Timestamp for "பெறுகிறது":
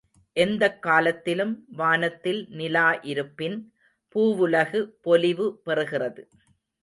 5.65-6.23